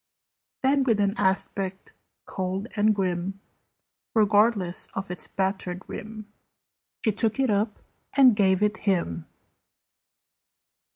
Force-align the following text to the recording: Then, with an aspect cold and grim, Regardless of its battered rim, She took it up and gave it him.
Then, 0.63 0.81
with 0.83 0.99
an 0.99 1.13
aspect 1.15 1.93
cold 2.25 2.67
and 2.75 2.95
grim, 2.95 3.39
Regardless 4.15 4.87
of 4.95 5.11
its 5.11 5.27
battered 5.27 5.83
rim, 5.87 6.25
She 7.05 7.11
took 7.11 7.39
it 7.39 7.51
up 7.51 7.77
and 8.17 8.35
gave 8.35 8.63
it 8.63 8.77
him. 8.77 9.27